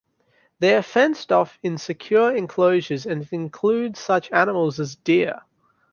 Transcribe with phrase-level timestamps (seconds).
[0.57, 5.43] They are fenced off in secure enclosures and include such animals as deer.